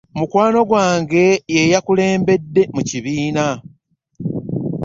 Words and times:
Mukwano 0.17 0.59
gwange 0.69 1.23
ye 1.53 1.61
yakulembedde 1.73 2.61
mu 2.73 2.81
kibiina. 2.89 3.45